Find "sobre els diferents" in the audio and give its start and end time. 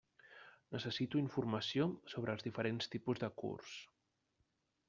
2.15-2.93